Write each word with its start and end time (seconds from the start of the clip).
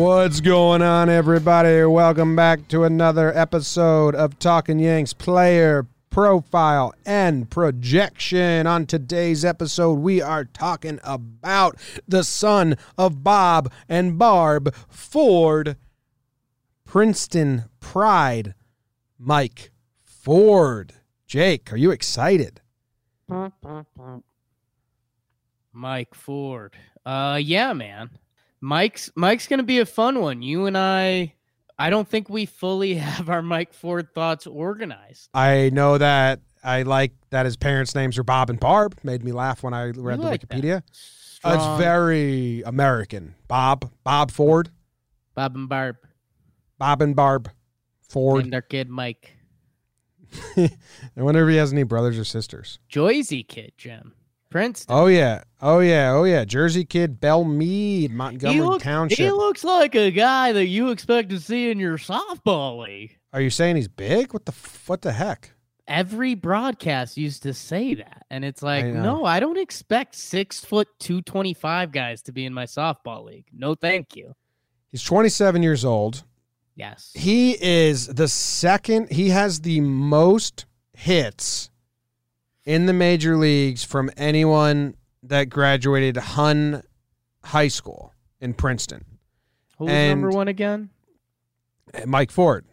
What's 0.00 0.40
going 0.40 0.80
on, 0.80 1.10
everybody? 1.10 1.84
Welcome 1.84 2.34
back 2.34 2.68
to 2.68 2.84
another 2.84 3.36
episode 3.36 4.14
of 4.14 4.38
Talking 4.38 4.78
Yanks 4.78 5.12
Player 5.12 5.86
Profile 6.08 6.94
and 7.04 7.50
Projection. 7.50 8.66
On 8.66 8.86
today's 8.86 9.44
episode, 9.44 9.98
we 9.98 10.22
are 10.22 10.46
talking 10.46 11.00
about 11.04 11.76
the 12.08 12.24
son 12.24 12.78
of 12.96 13.22
Bob 13.22 13.70
and 13.90 14.18
Barb 14.18 14.74
Ford, 14.88 15.76
Princeton 16.86 17.64
Pride, 17.80 18.54
Mike 19.18 19.70
Ford. 20.02 20.94
Jake, 21.26 21.70
are 21.74 21.76
you 21.76 21.90
excited? 21.90 22.62
Mike 25.74 26.14
Ford. 26.14 26.72
Uh 27.04 27.38
yeah, 27.38 27.74
man. 27.74 28.08
Mike's 28.60 29.10
Mike's 29.16 29.46
gonna 29.46 29.62
be 29.62 29.78
a 29.78 29.86
fun 29.86 30.20
one. 30.20 30.42
You 30.42 30.66
and 30.66 30.76
I 30.76 31.34
I 31.78 31.90
don't 31.90 32.08
think 32.08 32.28
we 32.28 32.46
fully 32.46 32.94
have 32.96 33.28
our 33.30 33.42
Mike 33.42 33.72
Ford 33.72 34.08
thoughts 34.14 34.46
organized. 34.46 35.28
I 35.34 35.70
know 35.72 35.98
that 35.98 36.40
I 36.62 36.82
like 36.82 37.12
that 37.30 37.46
his 37.46 37.56
parents' 37.56 37.94
names 37.94 38.18
are 38.18 38.22
Bob 38.22 38.50
and 38.50 38.60
Barb. 38.60 38.98
Made 39.02 39.24
me 39.24 39.32
laugh 39.32 39.62
when 39.62 39.72
I 39.72 39.84
read 39.86 39.96
You 39.96 40.02
the 40.02 40.28
like. 40.28 40.48
Wikipedia. 40.48 40.82
Uh, 41.42 41.54
it's 41.56 41.82
very 41.82 42.62
American. 42.66 43.34
Bob, 43.48 43.90
Bob 44.04 44.30
Ford, 44.30 44.70
Bob 45.34 45.56
and 45.56 45.68
Barb 45.70 45.96
Bob 46.78 47.00
and 47.00 47.16
Barb 47.16 47.50
Ford. 48.08 48.44
and 48.44 48.54
our 48.54 48.60
kid 48.60 48.90
Mike. 48.90 49.36
I 50.56 50.68
wonder 51.16 51.42
if 51.48 51.50
he 51.50 51.56
has 51.56 51.72
any 51.72 51.82
brothers 51.82 52.18
or 52.18 52.24
sisters. 52.24 52.78
Joyzy 52.92 53.46
kid, 53.46 53.72
Jim. 53.78 54.12
Princeton. 54.50 54.94
Oh 54.94 55.06
yeah, 55.06 55.42
oh 55.62 55.78
yeah, 55.78 56.12
oh 56.12 56.24
yeah. 56.24 56.44
Jersey 56.44 56.84
kid, 56.84 57.20
Belle 57.20 57.44
Mead, 57.44 58.12
Montgomery 58.12 58.54
he, 58.56 58.60
look- 58.62 58.82
Township. 58.82 59.18
he 59.18 59.30
looks 59.30 59.64
like 59.64 59.94
a 59.94 60.10
guy 60.10 60.52
that 60.52 60.66
you 60.66 60.90
expect 60.90 61.30
to 61.30 61.40
see 61.40 61.70
in 61.70 61.78
your 61.78 61.96
softball 61.98 62.84
league. 62.84 63.16
Are 63.32 63.40
you 63.40 63.50
saying 63.50 63.76
he's 63.76 63.88
big? 63.88 64.32
What 64.32 64.44
the 64.46 64.52
what 64.86 65.02
the 65.02 65.12
heck? 65.12 65.52
Every 65.86 66.34
broadcast 66.34 67.16
used 67.16 67.42
to 67.44 67.54
say 67.54 67.94
that. 67.94 68.24
And 68.30 68.44
it's 68.44 68.62
like, 68.62 68.84
I 68.84 68.90
no, 68.90 69.24
I 69.24 69.40
don't 69.40 69.58
expect 69.58 70.14
six 70.14 70.64
foot 70.64 70.88
two 70.98 71.22
twenty 71.22 71.54
five 71.54 71.92
guys 71.92 72.22
to 72.22 72.32
be 72.32 72.44
in 72.44 72.52
my 72.52 72.64
softball 72.64 73.24
league. 73.24 73.46
No, 73.52 73.74
thank 73.74 74.16
you. 74.16 74.34
He's 74.90 75.04
27 75.04 75.62
years 75.62 75.84
old. 75.84 76.24
Yes. 76.74 77.12
He 77.14 77.56
is 77.62 78.08
the 78.08 78.26
second. 78.26 79.12
He 79.12 79.28
has 79.28 79.60
the 79.60 79.80
most 79.80 80.66
hits 80.92 81.69
in 82.64 82.86
the 82.86 82.92
major 82.92 83.36
leagues 83.36 83.84
from 83.84 84.10
anyone 84.16 84.94
that 85.22 85.44
graduated 85.44 86.16
Hun 86.16 86.82
High 87.44 87.68
School 87.68 88.12
in 88.40 88.54
Princeton. 88.54 89.04
Who 89.78 89.86
was 89.86 89.94
number 89.94 90.30
one 90.30 90.48
again? 90.48 90.90
Mike 92.06 92.30
Ford. 92.30 92.64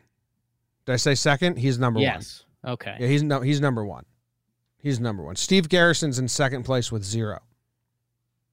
Did 0.86 0.94
I 0.94 0.98
say 0.98 1.16
second? 1.16 1.58
He's 1.58 1.80
number 1.80 1.98
one. 2.00 2.04
yes. 2.06 2.44
Okay. 2.66 2.96
Yeah, 3.00 3.08
he's 3.08 3.24
no, 3.24 3.42
he's 3.42 3.62
number 3.62 3.86
one. 3.86 4.06
He's 4.78 5.00
number 5.00 5.24
one. 5.24 5.36
Steve 5.36 5.70
Garrison's 5.70 6.20
in 6.20 6.28
second 6.28 6.64
place 6.64 6.92
with 6.92 7.04
zero. 7.04 7.40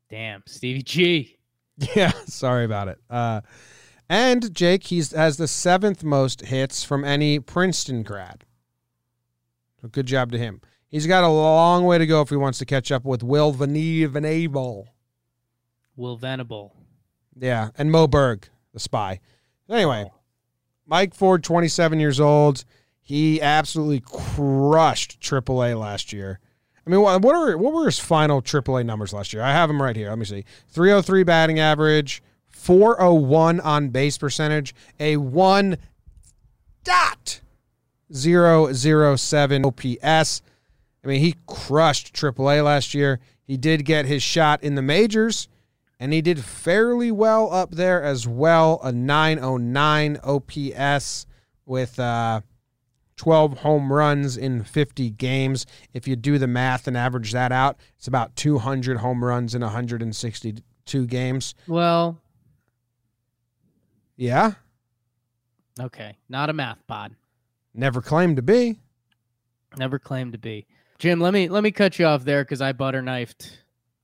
Damn, 0.09 0.43
Stevie 0.47 0.83
G. 0.83 1.39
Yeah, 1.97 2.13
sorry 2.27 2.65
about 2.65 2.87
it. 2.87 2.99
Uh, 3.11 3.41
and 4.09 4.55
Jake, 4.55 4.85
he's 4.85 5.11
has 5.11 5.39
the 5.39 5.49
seventh 5.49 6.05
most 6.05 6.43
hits 6.43 6.85
from 6.85 7.05
any 7.05 7.41
Princeton 7.41 8.05
grad. 8.05 8.45
So 9.83 9.89
good 9.89 10.07
job 10.07 10.31
to 10.31 10.39
him. 10.39 10.61
He's 10.89 11.07
got 11.07 11.25
a 11.25 11.29
long 11.29 11.85
way 11.85 11.99
to 11.99 12.07
go 12.07 12.21
if 12.21 12.29
he 12.29 12.37
wants 12.37 12.59
to 12.61 12.65
catch 12.65 12.93
up 12.93 13.05
with 13.05 13.23
Will 13.23 13.53
Venable. 13.53 14.89
Will 15.97 16.17
Venable. 16.17 16.77
Yeah, 17.37 17.71
and 17.77 17.91
Moe 17.91 18.07
Berg, 18.07 18.49
the 18.73 18.81
spy. 18.81 19.21
Anyway, 19.69 20.09
oh. 20.09 20.15
Mike 20.87 21.15
Ford, 21.15 21.43
27 21.43 21.99
years 21.99 22.21
old. 22.21 22.65
He 23.01 23.41
absolutely 23.41 24.01
crushed 24.01 25.21
AAA 25.21 25.79
last 25.79 26.13
year. 26.13 26.41
I 26.87 26.91
mean, 26.91 27.01
what, 27.01 27.23
what 27.23 27.35
are 27.35 27.57
what 27.57 27.73
were 27.73 27.87
his 27.87 27.99
final 27.99 28.43
AAA 28.43 28.85
numbers 28.85 29.13
last 29.13 29.33
year? 29.33 29.43
I 29.43 29.53
have 29.53 29.69
them 29.69 29.81
right 29.81 29.97
here. 29.97 30.11
Let 30.11 30.19
me 30.19 30.25
see: 30.25 30.45
303 30.69 31.23
batting 31.23 31.59
average, 31.59 32.23
401 32.49 33.61
on 33.61 33.89
base 33.89 34.19
percentage, 34.19 34.75
a 35.01 35.17
one 35.17 35.79
dot 36.83 37.41
zero 38.13 38.73
zero 38.73 39.17
seven 39.17 39.65
OPS. 39.65 40.43
I 41.05 41.09
mean, 41.09 41.21
he 41.21 41.35
crushed 41.47 42.15
AAA 42.15 42.65
last 42.65 42.95
year. 42.95 43.21
He 43.45 43.57
did 43.57 43.85
get 43.85 44.07
his 44.07 44.23
shot 44.23 44.63
in 44.63 44.75
the 44.75 44.83
majors 44.83 45.49
and 46.01 46.13
he 46.13 46.23
did 46.23 46.43
fairly 46.43 47.13
well 47.13 47.53
up 47.53 47.73
there 47.73 48.03
as 48.03 48.27
well. 48.27 48.81
A 48.83 48.91
909 48.91 50.19
OPS 50.25 51.27
with 51.67 52.01
uh, 52.01 52.41
12 53.17 53.59
home 53.59 53.93
runs 53.93 54.37
in 54.37 54.65
50 54.65 55.11
games. 55.11 55.67
If 55.93 56.09
you 56.09 56.17
do 56.17 56.39
the 56.39 56.47
math 56.47 56.89
and 56.89 56.97
average 56.97 57.33
that 57.33 57.53
out, 57.53 57.77
it's 57.97 58.09
about 58.09 58.35
200 58.37 58.99
home 58.99 59.25
runs 59.25 59.55
in 59.55 59.63
162 59.63 61.07
games. 61.07 61.55
Well, 61.69 62.19
Yeah, 64.17 64.53
okay. 65.81 66.17
Not 66.29 66.51
a 66.51 66.53
math 66.53 66.85
pod. 66.87 67.15
never 67.75 68.01
claimed 68.01 68.37
to 68.37 68.43
be. 68.43 68.79
Never 69.77 69.99
claimed 69.99 70.33
to 70.33 70.39
be. 70.39 70.67
Jim, 70.99 71.21
let 71.21 71.33
me 71.33 71.49
let 71.49 71.63
me 71.63 71.71
cut 71.71 71.99
you 71.99 72.07
off 72.07 72.25
there 72.25 72.45
because 72.45 72.63
I 72.63 72.73
butter 72.73 73.03
knifed 73.03 73.59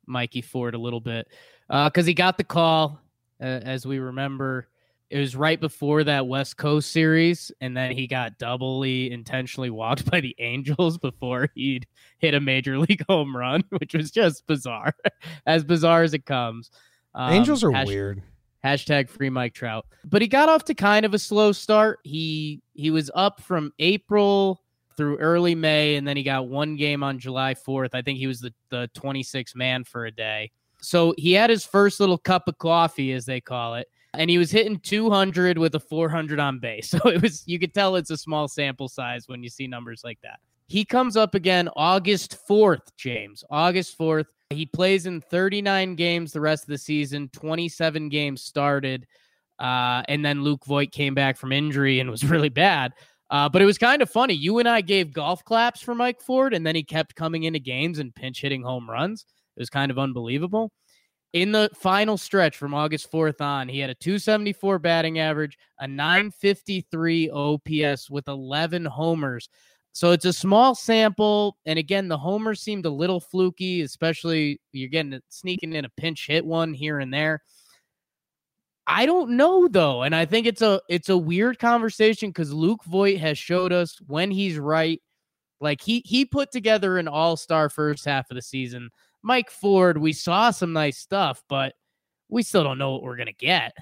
Mikey 0.07 0.43
Ford 0.43 0.75
a 0.75 0.79
little 0.79 1.01
bit. 1.01 1.29
Because 1.69 2.05
he 2.05 2.15
got 2.15 2.37
the 2.37 2.45
call, 2.45 3.01
uh, 3.41 3.45
as 3.45 3.87
we 3.87 3.99
remember. 3.99 4.67
It 5.09 5.19
was 5.19 5.35
right 5.35 5.61
before 5.61 6.05
that 6.05 6.29
West 6.29 6.57
Coast 6.57 6.93
series, 6.93 7.51
and 7.61 7.77
then 7.77 7.91
he 7.91 8.07
got 8.07 8.39
doubly 8.39 9.11
intentionally 9.11 9.71
walked 9.71 10.05
by 10.11 10.21
the 10.21 10.37
Angels 10.39 10.99
before 10.99 11.49
he'd 11.55 11.87
hit 12.19 12.35
a 12.35 12.41
major 12.41 12.79
league 12.79 13.05
home 13.09 13.37
run, 13.37 13.65
which 13.71 13.95
was 13.95 14.13
just 14.13 14.47
bizarre, 14.47 14.95
as 15.47 15.65
bizarre 15.65 16.05
as 16.05 16.15
it 16.15 16.27
comes. 16.27 16.71
Um, 17.15 17.33
Angels 17.33 17.65
are 17.65 17.73
hash- 17.73 17.89
weird. 17.89 18.23
Hashtag 18.65 19.09
free 19.09 19.31
Mike 19.31 19.55
Trout. 19.55 19.87
But 20.05 20.23
he 20.23 20.29
got 20.29 20.49
off 20.49 20.65
to 20.67 20.75
kind 20.75 21.07
of 21.07 21.15
a 21.15 21.19
slow 21.19 21.51
start. 21.51 21.99
He 22.05 22.63
he 22.75 22.91
was 22.91 23.11
up 23.15 23.41
from 23.41 23.73
April 23.79 24.63
through 24.97 25.19
early 25.19 25.55
May, 25.55 25.97
and 25.97 26.07
then 26.07 26.17
he 26.17 26.23
got 26.23 26.49
one 26.49 26.77
game 26.77 27.03
on 27.03 27.19
July 27.19 27.55
4th. 27.55 27.91
I 27.95 28.03
think 28.03 28.19
he 28.19 28.27
was 28.27 28.41
the, 28.41 28.53
the 28.71 28.91
26th 28.97 29.55
man 29.55 29.85
for 29.85 30.07
a 30.07 30.11
day. 30.11 30.51
So 30.81 31.15
he 31.19 31.33
had 31.33 31.51
his 31.51 31.65
first 31.65 32.01
little 32.01 32.19
cup 32.19 32.49
of 32.49 32.59
coffee, 32.59 33.13
as 33.13 33.27
they 33.27 33.41
call 33.41 33.75
it, 33.75 33.89
and 34.15 34.31
he 34.31 34.39
was 34.39 34.51
hitting 34.51 34.79
200 34.79 35.59
with 35.59 35.75
a 35.75 35.81
400 35.81 36.41
on 36.41 36.59
base. 36.59 36.91
So 37.03 37.09
it 37.09 37.23
was 37.23 37.43
you 37.47 37.59
could 37.59 37.75
tell 37.75 37.97
it's 37.97 38.11
a 38.11 38.17
small 38.17 38.49
sample 38.49 38.89
size 38.89 39.29
when 39.29 39.43
you 39.43 39.51
see 39.51 39.67
numbers 39.67 40.03
like 40.05 40.19
that. 40.23 40.41
He 40.67 40.85
comes 40.85 41.17
up 41.17 41.35
again 41.35 41.69
August 41.77 42.39
4th, 42.49 42.93
James. 42.97 43.45
August 43.51 43.99
4th. 43.99 44.27
He 44.51 44.67
plays 44.67 45.07
in 45.07 45.21
39 45.21 45.95
games 45.97 46.33
the 46.33 46.41
rest 46.41 46.65
of 46.65 46.69
the 46.69 46.79
season, 46.79 47.29
27 47.33 48.09
games 48.09 48.43
started. 48.43 49.07
Uh, 49.59 50.03
and 50.09 50.25
then 50.25 50.43
Luke 50.43 50.65
Voit 50.65 50.91
came 50.91 51.15
back 51.15 51.37
from 51.37 51.53
injury 51.53 52.01
and 52.01 52.11
was 52.11 52.25
really 52.31 52.49
bad. 52.49 52.93
Uh, 53.31 53.49
but 53.49 53.63
it 53.63 53.67
was 53.67 53.79
kind 53.79 54.03
of 54.03 54.11
funny. 54.11 54.35
You 54.35 54.59
and 54.59 54.69
I 54.69 54.81
gave 54.81 55.13
golf 55.13 55.45
claps 55.45 55.81
for 55.81 55.95
Mike 55.95 56.21
Ford, 56.21 56.53
and 56.53 56.67
then 56.67 56.75
he 56.75 56.83
kept 56.83 57.15
coming 57.15 57.45
into 57.45 57.61
games 57.61 58.01
and 58.01 58.15
pinch 58.15 58.41
hitting 58.41 58.63
home 58.63 58.91
runs. 58.91 59.25
It 59.57 59.61
was 59.61 59.71
kind 59.71 59.91
of 59.91 59.99
unbelievable. 59.99 60.73
In 61.33 61.53
the 61.53 61.71
final 61.77 62.19
stretch 62.19 62.57
from 62.57 62.75
August 62.75 63.11
4th 63.13 63.41
on, 63.41 63.69
he 63.69 63.79
had 63.79 63.89
a 63.89 63.95
274 63.95 64.81
batting 64.81 65.21
average, 65.21 65.57
a 65.79 65.87
953 65.87 67.31
OPS 67.31 68.11
with 68.11 68.27
11 68.27 68.85
homers. 68.85 69.49
So 69.93 70.11
it's 70.11 70.25
a 70.25 70.33
small 70.33 70.75
sample. 70.75 71.57
And 71.67 71.79
again, 71.79 72.09
the 72.09 72.19
homers 72.19 72.61
seemed 72.61 72.85
a 72.87 72.91
little 72.91 73.21
fluky, 73.21 73.83
especially 73.83 74.61
you're 74.73 74.89
getting 74.89 75.21
sneaking 75.29 75.75
in 75.75 75.85
a 75.85 75.91
pinch 75.97 76.27
hit 76.27 76.45
one 76.45 76.75
here 76.75 76.99
and 76.99 77.15
there. 77.15 77.43
I 78.93 79.07
don't 79.07 79.31
know 79.37 79.69
though, 79.69 80.03
and 80.03 80.17
I 80.17 80.25
think 80.25 80.49
it's 80.49 80.63
a 80.63 80.81
it's 80.89 81.09
a 81.09 81.17
weird 81.17 81.61
conversation 81.61 82.31
because 82.31 82.53
Luke 82.53 82.83
Voit 82.85 83.19
has 83.19 83.39
showed 83.39 83.73
us 83.73 83.97
when 84.09 84.33
he's 84.33 84.59
right. 84.59 85.01
Like 85.61 85.81
he 85.81 86.03
he 86.05 86.25
put 86.25 86.51
together 86.51 86.99
an 86.99 87.07
all 87.07 87.37
star 87.37 87.69
first 87.69 88.05
half 88.05 88.31
of 88.33 88.35
the 88.35 88.43
season. 88.43 88.91
Mike 89.23 89.49
Ford, 89.49 89.97
we 89.97 90.13
saw 90.13 90.51
some 90.51 90.73
nice 90.73 90.99
stuff, 90.99 91.45
but 91.49 91.75
we 92.29 92.43
still 92.43 92.65
don't 92.65 92.79
know 92.79 92.91
what 92.93 93.05
we're 93.05 93.17
gonna 93.17 93.33
get. 93.33 93.73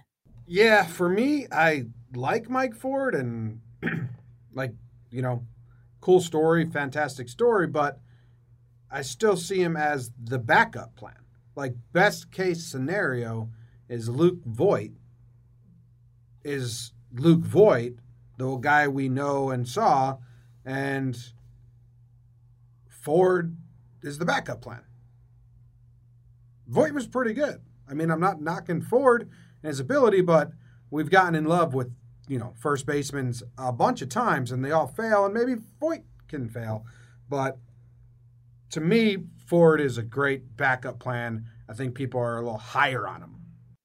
Yeah, 0.47 0.85
for 0.85 1.09
me, 1.09 1.47
I 1.51 1.85
like 2.15 2.51
Mike 2.51 2.75
Ford 2.75 3.15
and 3.15 3.61
like, 4.53 4.73
you 5.11 5.23
know, 5.23 5.43
cool 6.03 6.21
story, 6.21 6.69
fantastic 6.71 7.31
story, 7.31 7.67
but 7.67 7.99
I 8.91 9.01
still 9.01 9.39
see 9.39 9.63
him 9.63 9.77
as 9.77 10.11
the 10.23 10.39
backup 10.39 10.97
plan. 10.97 11.15
Like 11.57 11.75
best 11.93 12.31
case 12.31 12.63
scenario 12.63 13.49
is 13.89 14.11
Luke 14.11 14.45
Voit 14.45 14.91
is 16.49 16.93
Luke 17.13 17.41
Voit, 17.41 17.95
the 18.39 18.57
guy 18.57 18.89
we 18.89 19.09
know 19.09 19.51
and 19.51 19.69
saw, 19.69 20.17
and 20.65 21.17
Ford 22.89 23.57
is 24.03 24.19
the 24.19 24.25
backup 24.25 24.61
plan. 24.61 24.83
Voit 26.67 26.93
was 26.93 27.07
pretty 27.07 27.35
good. 27.35 27.61
I 27.89 27.95
mean, 27.95 28.11
I'm 28.11 28.21
not 28.21 28.41
knocking 28.41 28.83
Ford 28.83 29.29
and 29.63 29.69
his 29.69 29.81
ability, 29.81 30.21
but 30.21 30.53
we've 30.91 31.11
gotten 31.11 31.35
in 31.35 31.45
love 31.45 31.75
with 31.75 31.91
you 32.29 32.39
know 32.39 32.53
first 32.59 32.87
basemen 32.87 33.35
a 33.57 33.73
bunch 33.73 34.03
of 34.03 34.09
times, 34.09 34.53
and 34.53 34.65
they 34.65 34.71
all 34.71 34.87
fail, 34.87 35.25
and 35.25 35.35
maybe 35.35 35.57
Voit 35.81 36.05
can 36.29 36.49
fail, 36.49 36.85
but 37.29 37.59
to 38.71 38.81
me, 38.81 39.17
Ford 39.47 39.81
is 39.81 39.97
a 39.97 40.03
great 40.03 40.57
backup 40.57 40.99
plan. 40.99 41.47
I 41.69 41.73
think 41.73 41.95
people 41.95 42.21
are 42.21 42.37
a 42.37 42.43
little 42.43 42.59
higher 42.59 43.09
on 43.09 43.23
him. 43.23 43.38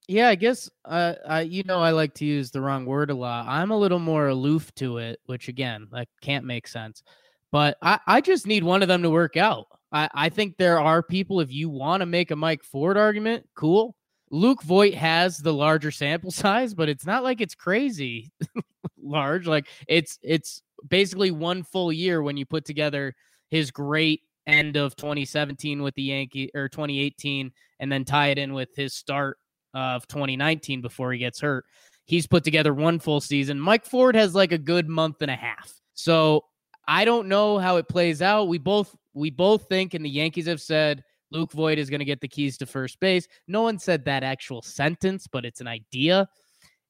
Yeah, 0.07 0.27
I 0.27 0.35
guess 0.35 0.69
uh, 0.83 1.13
I 1.27 1.41
you 1.41 1.63
know 1.63 1.79
I 1.79 1.91
like 1.91 2.13
to 2.15 2.25
use 2.25 2.51
the 2.51 2.61
wrong 2.61 2.85
word 2.85 3.09
a 3.09 3.15
lot. 3.15 3.47
I'm 3.47 3.71
a 3.71 3.77
little 3.77 3.99
more 3.99 4.27
aloof 4.27 4.73
to 4.75 4.97
it, 4.97 5.19
which 5.25 5.47
again, 5.47 5.87
that 5.91 6.09
can't 6.21 6.45
make 6.45 6.67
sense. 6.67 7.03
But 7.51 7.77
I, 7.81 7.99
I 8.07 8.21
just 8.21 8.47
need 8.47 8.63
one 8.63 8.81
of 8.81 8.87
them 8.87 9.03
to 9.03 9.09
work 9.09 9.37
out. 9.37 9.67
I, 9.91 10.09
I 10.13 10.29
think 10.29 10.57
there 10.57 10.79
are 10.79 11.03
people, 11.03 11.39
if 11.39 11.51
you 11.51 11.69
want 11.69 12.01
to 12.01 12.07
make 12.07 12.31
a 12.31 12.35
Mike 12.35 12.63
Ford 12.63 12.97
argument, 12.97 13.47
cool. 13.55 13.95
Luke 14.31 14.63
Voit 14.63 14.95
has 14.95 15.37
the 15.37 15.53
larger 15.53 15.91
sample 15.91 16.31
size, 16.31 16.73
but 16.73 16.89
it's 16.89 17.05
not 17.05 17.23
like 17.23 17.39
it's 17.39 17.55
crazy 17.55 18.31
large. 19.01 19.47
Like 19.47 19.67
it's 19.87 20.19
it's 20.21 20.63
basically 20.89 21.31
one 21.31 21.63
full 21.63 21.93
year 21.93 22.21
when 22.21 22.35
you 22.35 22.45
put 22.45 22.65
together 22.65 23.15
his 23.49 23.71
great 23.71 24.21
end 24.47 24.75
of 24.75 24.95
2017 24.95 25.81
with 25.81 25.93
the 25.93 26.01
Yankee 26.03 26.49
or 26.53 26.67
2018 26.67 27.51
and 27.79 27.91
then 27.91 28.03
tie 28.03 28.27
it 28.27 28.37
in 28.37 28.53
with 28.53 28.75
his 28.75 28.93
start 28.93 29.37
of 29.73 30.07
2019 30.07 30.81
before 30.81 31.11
he 31.11 31.19
gets 31.19 31.39
hurt. 31.39 31.65
He's 32.05 32.27
put 32.27 32.43
together 32.43 32.73
one 32.73 32.99
full 32.99 33.21
season. 33.21 33.59
Mike 33.59 33.85
Ford 33.85 34.15
has 34.15 34.35
like 34.35 34.51
a 34.51 34.57
good 34.57 34.89
month 34.89 35.21
and 35.21 35.31
a 35.31 35.35
half. 35.35 35.73
So 35.93 36.43
I 36.87 37.05
don't 37.05 37.27
know 37.27 37.57
how 37.57 37.77
it 37.77 37.87
plays 37.87 38.21
out. 38.21 38.47
We 38.47 38.57
both 38.57 38.95
we 39.13 39.29
both 39.29 39.67
think, 39.69 39.93
and 39.93 40.03
the 40.03 40.09
Yankees 40.09 40.47
have 40.47 40.61
said 40.61 41.03
Luke 41.31 41.51
Voit 41.51 41.77
is 41.77 41.89
going 41.89 41.99
to 41.99 42.05
get 42.05 42.21
the 42.21 42.27
keys 42.27 42.57
to 42.57 42.65
first 42.65 42.99
base. 42.99 43.27
No 43.47 43.61
one 43.61 43.79
said 43.79 44.05
that 44.05 44.23
actual 44.23 44.61
sentence, 44.61 45.27
but 45.27 45.45
it's 45.45 45.61
an 45.61 45.67
idea. 45.67 46.27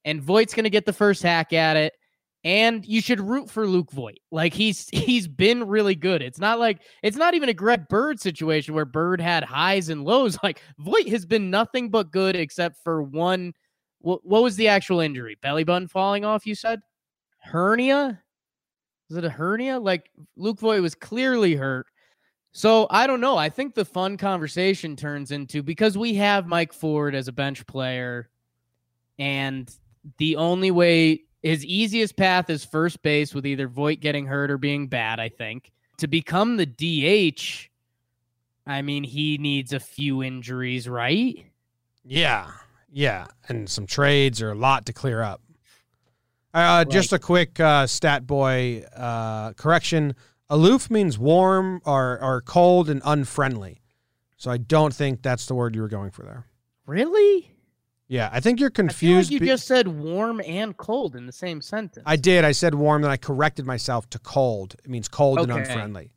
And 0.06 0.22
Voit's 0.22 0.54
going 0.54 0.66
to 0.66 0.70
get 0.70 0.86
the 0.86 0.94
first 0.94 1.24
hack 1.24 1.54
at 1.54 1.78
it. 1.78 1.94
And 2.44 2.86
you 2.86 3.00
should 3.00 3.22
root 3.22 3.50
for 3.50 3.66
Luke 3.66 3.92
Voit. 3.92 4.20
Like 4.32 4.54
he's 4.54 4.90
he's 4.94 5.28
been 5.28 5.66
really 5.68 5.96
good. 5.96 6.22
It's 6.22 6.40
not 6.40 6.60
like 6.60 6.82
it's 7.02 7.18
not 7.18 7.34
even 7.34 7.50
a 7.50 7.54
Greg 7.54 7.88
Bird 7.88 8.20
situation 8.20 8.74
where 8.74 8.86
Bird 8.86 9.22
had 9.22 9.44
highs 9.44 9.90
and 9.90 10.04
lows. 10.04 10.38
Like 10.44 10.62
Voit 10.78 11.08
has 11.08 11.26
been 11.26 11.50
nothing 11.50 11.90
but 11.90 12.12
good 12.12 12.36
except 12.36 12.84
for 12.84 13.02
one. 13.02 13.54
What, 14.00 14.26
what 14.26 14.44
was 14.44 14.58
the 14.58 14.68
actual 14.68 15.00
injury? 15.00 15.38
Belly 15.42 15.64
button 15.64 15.88
falling 15.88 16.26
off? 16.26 16.46
You 16.46 16.56
said 16.56 16.82
hernia. 17.40 18.22
Was 19.10 19.18
it 19.18 19.26
a 19.26 19.30
hernia? 19.30 19.80
Like 19.80 20.10
Luke 20.36 20.60
Voit 20.60 20.82
was 20.82 20.96
clearly 20.96 21.56
hurt. 21.56 21.86
So 22.54 22.86
I 22.92 23.08
don't 23.08 23.22
know. 23.22 23.36
I 23.36 23.50
think 23.50 23.74
the 23.74 23.84
fun 23.84 24.16
conversation 24.16 24.96
turns 24.96 25.32
into 25.32 25.64
because 25.64 25.98
we 25.98 26.14
have 26.16 26.46
Mike 26.46 26.72
Ford 26.72 27.16
as 27.16 27.28
a 27.28 27.32
bench 27.32 27.66
player, 27.66 28.30
and 29.18 29.74
the 30.18 30.36
only 30.36 30.70
way 30.70 31.24
his 31.44 31.66
easiest 31.66 32.16
path 32.16 32.50
is 32.50 32.64
first 32.64 33.04
base 33.04 33.36
with 33.36 33.46
either 33.46 33.68
Voit 33.68 34.00
getting 34.00 34.26
hurt 34.26 34.50
or 34.50 34.58
being 34.58 34.88
bad, 34.88 35.20
I 35.20 35.28
think. 35.28 35.72
To 35.98 36.08
become 36.08 36.58
the 36.58 36.66
DH, 36.66 37.70
I 38.66 38.82
mean, 38.82 39.04
he 39.04 39.38
needs 39.38 39.74
a 39.74 39.80
few 39.80 40.24
injuries, 40.24 40.88
right? 40.88 41.46
Yeah. 42.04 42.50
Yeah. 42.92 43.28
And 43.50 43.70
some 43.70 43.86
trades 43.86 44.42
or 44.42 44.52
a 44.52 44.56
lot 44.56 44.86
to 44.86 44.94
clear 44.94 45.22
up. 45.22 45.42
Uh, 46.54 46.86
right. 46.86 46.90
Just 46.90 47.12
a 47.12 47.20
quick 47.20 47.60
uh, 47.60 47.88
stat 47.88 48.26
boy 48.26 48.84
uh, 48.96 49.54
correction. 49.54 50.16
Aloof 50.50 50.90
means 50.90 51.20
warm 51.20 51.82
or, 51.86 52.22
or 52.22 52.42
cold 52.42 52.90
and 52.90 53.02
unfriendly. 53.04 53.82
So 54.38 54.50
I 54.50 54.58
don't 54.58 54.94
think 54.94 55.22
that's 55.22 55.46
the 55.46 55.56
word 55.56 55.76
you 55.76 55.82
were 55.82 55.88
going 55.88 56.12
for 56.12 56.24
there. 56.24 56.46
Really? 56.86 57.53
Yeah, 58.08 58.30
I 58.32 58.40
think 58.40 58.60
you're 58.60 58.70
confused. 58.70 59.30
Like 59.30 59.34
you 59.34 59.40
be- 59.40 59.48
just 59.48 59.66
said 59.66 59.88
warm 59.88 60.42
and 60.46 60.76
cold 60.78 61.16
in 61.16 61.26
the 61.26 61.32
same 61.32 61.62
sentence. 61.62 62.04
I 62.06 62.16
did. 62.16 62.44
I 62.46 62.52
said 62.52 62.76
warm, 62.76 63.02
then 63.02 63.12
I 63.12 63.18
corrected 63.18 63.66
myself 63.66 64.10
to 64.12 64.20
cold. 64.20 64.76
It 64.84 64.90
means 64.90 65.08
cold 65.08 65.40
okay. 65.40 65.52
and 65.52 65.60
unfriendly. 65.60 66.12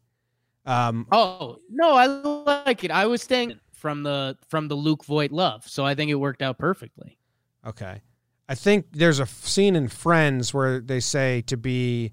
Um, 0.67 1.07
oh 1.13 1.59
no, 1.71 1.95
I 1.95 2.07
like 2.07 2.83
it. 2.83 2.91
I 2.91 3.07
was 3.07 3.23
staying 3.23 3.59
from 3.73 4.03
the 4.03 4.37
from 4.49 4.69
the 4.69 4.75
Luke 4.75 5.05
Voit 5.05 5.31
love, 5.31 5.67
so 5.67 5.87
I 5.87 5.95
think 5.95 6.11
it 6.11 6.17
worked 6.17 6.43
out 6.43 6.59
perfectly. 6.59 7.19
Okay, 7.65 8.03
I 8.49 8.55
think 8.57 8.87
there's 8.93 9.21
a 9.21 9.27
scene 9.27 9.77
in 9.77 9.89
Friends 9.89 10.53
where 10.53 10.81
they 10.81 10.99
say 10.99 11.43
to 11.43 11.57
be 11.57 12.13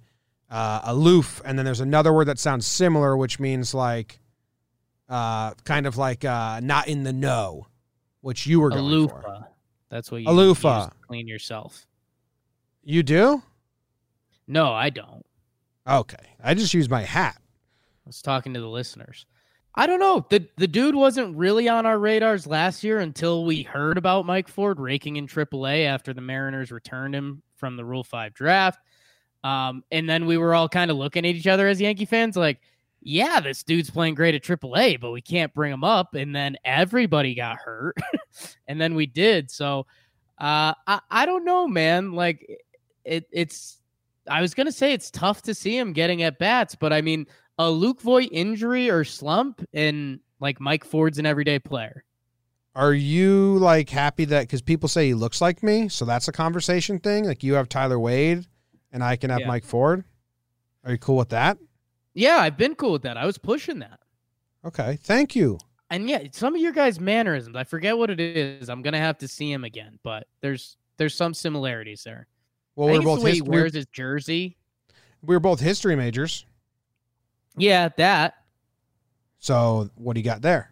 uh, 0.52 0.82
aloof, 0.84 1.42
and 1.44 1.58
then 1.58 1.66
there's 1.66 1.80
another 1.80 2.14
word 2.14 2.26
that 2.26 2.38
sounds 2.38 2.68
similar, 2.68 3.18
which 3.18 3.40
means 3.40 3.74
like, 3.74 4.20
uh, 5.10 5.56
kind 5.64 5.88
of 5.88 5.98
like 5.98 6.24
uh, 6.24 6.60
not 6.62 6.88
in 6.88 7.04
the 7.04 7.14
know, 7.14 7.68
which 8.22 8.46
you 8.46 8.60
were 8.60 8.70
going 8.70 8.84
Aloofa. 8.84 9.22
for. 9.22 9.48
That's 9.94 10.12
what 10.12 10.24
you 10.24 10.28
Aloofa. 10.28 10.92
clean 11.06 11.28
yourself. 11.28 11.86
You 12.84 13.04
do? 13.04 13.44
No, 14.48 14.74
I 14.74 14.90
don't. 14.90 15.24
Okay. 15.88 16.16
I 16.44 16.56
just 16.56 16.74
use 16.74 16.90
my 16.90 17.04
hat. 17.04 17.38
I 17.38 18.08
was 18.08 18.20
talking 18.24 18.56
to 18.56 18.60
the 18.60 18.68
listeners. 18.68 19.28
I 19.76 19.86
don't 19.86 20.00
know. 20.00 20.26
The 20.32 20.48
the 20.58 20.68
dude 20.68 20.96
wasn't 20.96 21.38
really 21.38 21.70
on 21.70 21.86
our 21.86 22.00
radars 22.00 22.48
last 22.48 22.84
year 22.84 23.00
until 23.00 23.46
we 23.46 23.62
heard 23.62 24.00
about 24.00 24.26
Mike 24.26 24.48
Ford 24.48 24.80
raking 24.80 25.18
in 25.18 25.28
AAA 25.28 25.86
after 25.86 26.12
the 26.12 26.22
Mariners 26.22 26.72
returned 26.72 27.14
him 27.14 27.44
from 27.56 27.78
the 27.78 27.86
Rule 27.86 28.04
5 28.04 28.34
draft. 28.34 28.80
Um, 29.44 29.84
and 29.92 30.10
then 30.10 30.26
we 30.26 30.40
were 30.40 30.56
all 30.56 30.70
kind 30.70 30.90
of 30.90 30.98
looking 30.98 31.24
at 31.24 31.36
each 31.36 31.46
other 31.46 31.68
as 31.68 31.80
Yankee 31.80 32.06
fans, 32.06 32.36
like, 32.36 32.60
yeah, 33.06 33.40
this 33.40 33.64
dude's 33.64 33.90
playing 33.90 34.16
great 34.16 34.36
at 34.36 34.44
AAA, 34.44 35.00
but 35.00 35.12
we 35.12 35.22
can't 35.22 35.54
bring 35.54 35.72
him 35.72 35.84
up. 35.84 36.16
And 36.16 36.36
then 36.36 36.58
everybody 36.64 37.36
got 37.36 37.58
hurt, 37.58 37.98
and 38.68 38.80
then 38.80 38.96
we 38.96 39.06
did. 39.06 39.52
So 39.52 39.86
uh, 40.38 40.74
I 40.88 41.00
I 41.10 41.26
don't 41.26 41.46
know, 41.46 41.68
man. 41.68 42.14
Like 42.14 42.60
it 43.04 43.26
it's 43.32 43.80
I 44.28 44.42
was 44.42 44.54
gonna 44.54 44.72
say 44.72 44.94
it's 44.94 45.12
tough 45.12 45.42
to 45.44 45.54
see 45.54 45.78
him 45.78 45.94
getting 45.94 46.24
at 46.24 46.40
bats, 46.40 46.76
but 46.76 46.94
I 46.94 47.02
mean 47.02 47.28
a 47.60 47.70
Luke 47.70 48.02
Voit 48.02 48.30
injury 48.32 48.90
or 48.90 49.04
slump, 49.04 49.64
and 49.74 50.20
like 50.40 50.60
Mike 50.60 50.84
Ford's 50.84 51.20
an 51.20 51.26
everyday 51.26 51.60
player. 51.60 52.04
Are 52.76 52.94
you 52.94 53.60
like 53.60 53.90
happy 53.90 54.26
that 54.26 54.42
because 54.42 54.64
people 54.64 54.90
say 54.90 55.08
he 55.08 55.14
looks 55.14 55.42
like 55.42 55.62
me, 55.62 55.90
so 55.90 56.06
that's 56.06 56.28
a 56.28 56.32
conversation 56.32 57.00
thing? 57.00 57.26
Like 57.26 57.44
you 57.44 57.54
have 57.54 57.70
Tyler 57.70 58.00
Wade, 58.00 58.48
and 58.92 59.04
I 59.04 59.16
can 59.16 59.30
have 59.30 59.42
yeah. 59.42 59.48
Mike 59.48 59.66
Ford. 59.66 60.04
Are 60.84 60.92
you 60.92 60.98
cool 60.98 61.18
with 61.18 61.30
that? 61.30 61.58
Yeah, 62.14 62.38
I've 62.38 62.58
been 62.58 62.76
cool 62.76 62.92
with 62.92 63.02
that. 63.04 63.18
I 63.18 63.26
was 63.26 63.38
pushing 63.38 63.80
that. 63.80 64.00
Okay, 64.66 64.98
thank 65.04 65.36
you. 65.36 65.60
And 65.90 66.10
yeah, 66.10 66.24
some 66.32 66.56
of 66.56 66.62
your 66.62 66.72
guys' 66.72 67.00
mannerisms, 67.00 67.56
I 67.56 67.64
forget 67.64 67.98
what 67.98 68.10
it 68.10 68.20
is. 68.20 68.70
I'm 68.70 68.82
gonna 68.82 69.00
have 69.00 69.18
to 69.20 69.28
see 69.28 69.52
him 69.52 69.64
again, 69.64 70.00
but 70.04 70.28
there's 70.42 70.78
there's 70.98 71.16
some 71.16 71.34
similarities 71.34 72.04
there. 72.04 72.28
Well, 72.76 72.88
we're 72.88 73.02
both 73.02 73.20
the 73.20 73.26
way 73.26 73.32
his, 73.32 73.38
he 73.40 73.42
wears 73.44 73.74
his 73.74 73.86
jersey. 73.88 74.58
We 75.22 75.36
are 75.36 75.40
both 75.40 75.60
history 75.60 75.96
majors. 75.96 76.46
Yeah, 77.56 77.90
that. 77.98 78.36
So, 79.40 79.90
what 79.96 80.14
do 80.14 80.20
you 80.20 80.26
got 80.26 80.42
there? 80.42 80.72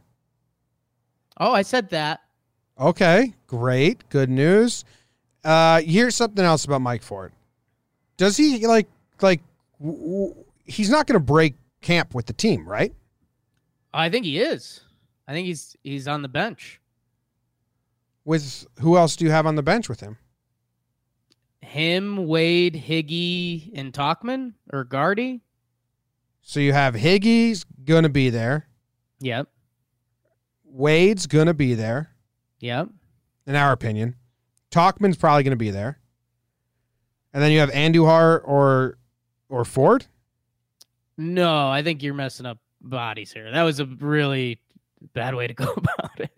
Oh, 1.39 1.51
I 1.51 1.62
said 1.62 1.89
that. 1.89 2.21
Okay, 2.79 3.33
great, 3.48 4.07
good 4.10 4.29
news. 4.29 4.86
Uh, 5.43 5.81
here's 5.81 6.15
something 6.15 6.43
else 6.43 6.65
about 6.65 6.81
Mike 6.81 7.03
Ford. 7.03 7.31
Does 8.17 8.38
he 8.38 8.65
like 8.65 8.88
like 9.21 9.41
w- 9.79 10.00
w- 10.00 10.36
he's 10.71 10.89
not 10.89 11.07
going 11.07 11.19
to 11.19 11.23
break 11.23 11.55
camp 11.81 12.13
with 12.13 12.25
the 12.25 12.33
team, 12.33 12.67
right? 12.67 12.93
I 13.93 14.09
think 14.09 14.25
he 14.25 14.39
is. 14.39 14.81
I 15.27 15.33
think 15.33 15.47
he's 15.47 15.75
he's 15.83 16.07
on 16.07 16.21
the 16.21 16.27
bench. 16.27 16.79
With 18.23 18.67
who 18.79 18.97
else 18.97 19.15
do 19.15 19.25
you 19.25 19.31
have 19.31 19.45
on 19.45 19.55
the 19.55 19.63
bench 19.63 19.89
with 19.89 19.99
him? 19.99 20.17
Him, 21.61 22.27
Wade, 22.27 22.75
Higgy, 22.75 23.71
and 23.75 23.93
Tauchman 23.93 24.53
or 24.71 24.83
Gardy. 24.83 25.41
So 26.41 26.59
you 26.59 26.73
have 26.73 26.95
Higgy's 26.95 27.65
gonna 27.85 28.09
be 28.09 28.29
there. 28.29 28.67
Yep. 29.19 29.47
Wade's 30.65 31.27
gonna 31.27 31.53
be 31.53 31.73
there. 31.73 32.11
Yep. 32.59 32.89
In 33.47 33.55
our 33.55 33.71
opinion, 33.71 34.15
Tauchman's 34.71 35.17
probably 35.17 35.43
gonna 35.43 35.55
be 35.55 35.71
there. 35.71 35.99
And 37.33 37.41
then 37.41 37.51
you 37.51 37.59
have 37.59 37.71
Andujar 37.71 38.41
or 38.43 38.97
or 39.49 39.65
Ford. 39.65 40.05
No, 41.21 41.69
I 41.69 41.83
think 41.83 42.01
you're 42.01 42.13
messing 42.15 42.45
up 42.45 42.57
bodies 42.81 43.31
here. 43.31 43.51
That 43.51 43.61
was 43.61 43.79
a 43.79 43.85
really 43.85 44.59
bad 45.13 45.35
way 45.35 45.47
to 45.47 45.53
go 45.53 45.71
about 45.77 46.19
it. 46.19 46.31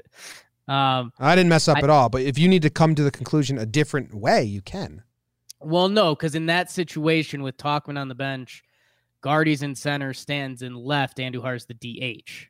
Um, 0.67 1.13
I 1.19 1.35
didn't 1.35 1.49
mess 1.49 1.67
up 1.67 1.77
I, 1.77 1.81
at 1.81 1.89
all, 1.89 2.09
but 2.09 2.21
if 2.21 2.37
you 2.37 2.47
need 2.47 2.61
to 2.63 2.69
come 2.69 2.93
to 2.95 3.03
the 3.03 3.11
conclusion 3.11 3.57
a 3.57 3.65
different 3.65 4.13
way, 4.13 4.43
you 4.43 4.61
can. 4.61 5.03
Well, 5.61 5.87
no, 5.87 6.15
because 6.15 6.35
in 6.35 6.47
that 6.47 6.69
situation 6.69 7.43
with 7.43 7.57
Tauchman 7.57 7.97
on 7.97 8.09
the 8.09 8.15
bench, 8.15 8.63
Gardy's 9.21 9.63
in 9.63 9.75
center, 9.75 10.13
stands 10.13 10.61
in 10.61 10.75
left, 10.75 11.17
Andujar's 11.17 11.65
the 11.65 11.73
DH. 11.73 12.49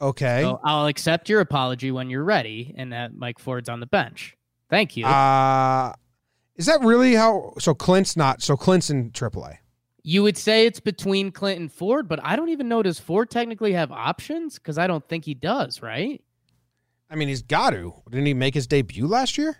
Okay. 0.00 0.42
So 0.42 0.60
I'll 0.64 0.86
accept 0.86 1.28
your 1.28 1.40
apology 1.40 1.92
when 1.92 2.10
you're 2.10 2.24
ready, 2.24 2.74
and 2.76 2.92
that 2.92 3.14
Mike 3.14 3.38
Ford's 3.38 3.68
on 3.68 3.78
the 3.78 3.86
bench. 3.86 4.36
Thank 4.70 4.96
you. 4.96 5.06
Uh 5.06 5.92
is 6.56 6.66
that 6.66 6.80
really 6.80 7.14
how? 7.14 7.54
So 7.60 7.72
Clint's 7.72 8.16
not. 8.16 8.42
So 8.42 8.56
Clint's 8.56 8.90
in 8.90 9.12
AAA. 9.12 9.58
You 10.08 10.22
would 10.22 10.38
say 10.38 10.64
it's 10.64 10.80
between 10.80 11.30
Clint 11.32 11.60
and 11.60 11.70
Ford, 11.70 12.08
but 12.08 12.18
I 12.22 12.34
don't 12.34 12.48
even 12.48 12.66
know 12.66 12.82
does 12.82 12.98
Ford 12.98 13.28
technically 13.28 13.74
have 13.74 13.92
options 13.92 14.54
because 14.54 14.78
I 14.78 14.86
don't 14.86 15.06
think 15.06 15.26
he 15.26 15.34
does. 15.34 15.82
Right? 15.82 16.24
I 17.10 17.14
mean, 17.14 17.28
he's 17.28 17.42
got 17.42 17.70
to. 17.70 17.92
Didn't 18.08 18.24
he 18.24 18.32
make 18.32 18.54
his 18.54 18.66
debut 18.66 19.06
last 19.06 19.36
year? 19.36 19.58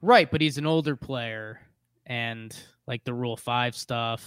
Right, 0.00 0.30
but 0.30 0.40
he's 0.40 0.56
an 0.56 0.64
older 0.64 0.96
player 0.96 1.60
and 2.06 2.56
like 2.86 3.04
the 3.04 3.12
Rule 3.12 3.36
5 3.36 3.76
stuff. 3.76 4.26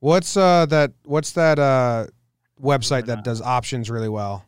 What's 0.00 0.36
uh 0.36 0.66
that 0.66 0.92
what's 1.04 1.32
that 1.32 1.58
uh 1.58 2.08
website 2.62 3.06
that 3.06 3.24
does 3.24 3.40
options 3.40 3.90
really 3.90 4.10
well? 4.10 4.44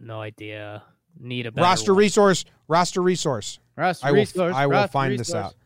No 0.00 0.20
idea. 0.20 0.84
Need 1.18 1.46
a 1.46 1.50
Roster 1.50 1.94
one. 1.94 1.98
resource, 1.98 2.44
roster 2.68 3.02
resource. 3.02 3.58
Roster 3.76 4.06
I 4.06 4.12
will 4.12 4.18
resource. 4.18 4.54
I 4.54 4.66
will 4.66 4.72
roster 4.74 4.92
find 4.92 5.18
this 5.18 5.34
out. 5.34 5.56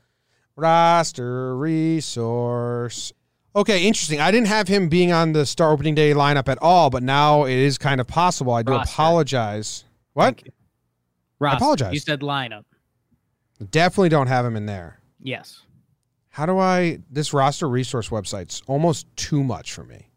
Roster 0.57 1.57
resource. 1.57 3.13
Okay, 3.55 3.87
interesting. 3.87 4.21
I 4.21 4.31
didn't 4.31 4.49
have 4.49 4.69
him 4.69 4.89
being 4.89 5.13
on 5.13 5.33
the 5.33 5.47
star 5.47 5.71
opening 5.73 5.95
day 5.95 6.13
lineup 6.13 6.49
at 6.49 6.59
all, 6.61 6.91
but 6.91 7.03
now 7.03 7.45
it 7.45 7.55
is 7.57 7.79
kind 7.79 8.01
of 8.01 8.07
possible. 8.07 8.53
I 8.53 8.63
do 8.63 8.73
Roster. 8.73 8.93
apologize. 8.93 9.85
What? 10.15 10.43
You. 10.45 10.53
Apologize. 11.41 11.93
You 11.93 12.01
said 12.01 12.21
lineup. 12.21 12.65
Definitely 13.71 14.11
don't 14.11 14.27
have 14.27 14.45
him 14.45 14.57
in 14.57 14.67
there. 14.67 15.01
Yes. 15.23 15.63
How 16.31 16.45
do 16.45 16.59
I? 16.59 16.99
This 17.11 17.33
roster 17.33 17.69
resource 17.69 18.11
website's 18.11 18.63
almost 18.67 19.07
too 19.17 19.43
much 19.43 19.73
for 19.73 19.85
me. 19.85 20.11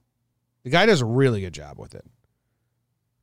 The 0.63 0.69
guy 0.69 0.85
does 0.85 0.99
a 1.01 1.05
really 1.05 1.39
good 1.41 1.53
job 1.53 1.79
with 1.79 1.95
it. 1.95 2.05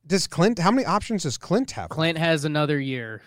Does 0.05 0.25
Clint? 0.25 0.57
How 0.57 0.71
many 0.71 0.85
options 0.85 1.23
does 1.23 1.37
Clint 1.37 1.71
have? 1.71 1.89
Clint 1.89 2.17
has 2.17 2.45
another 2.45 2.79
year 2.79 3.21